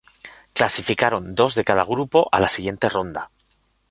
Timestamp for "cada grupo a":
1.63-2.39